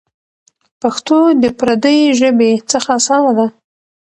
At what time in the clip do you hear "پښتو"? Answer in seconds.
0.81-1.17